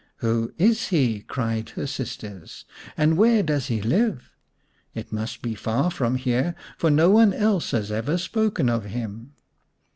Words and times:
"Who 0.25 0.51
is 0.57 0.87
he?" 0.87 1.19
cried 1.27 1.69
her 1.77 1.85
sisters," 1.85 2.65
and 2.97 3.17
where 3.17 3.43
does 3.43 3.67
he 3.67 3.83
live? 3.83 4.31
It 4.95 5.13
must 5.13 5.43
be 5.43 5.53
far 5.53 5.91
from 5.91 6.15
here, 6.15 6.55
for 6.75 6.89
no 6.89 7.11
one 7.11 7.35
else 7.35 7.69
has 7.69 7.91
ever 7.91 8.17
spoken 8.17 8.67
of 8.67 8.85
him." 8.85 9.33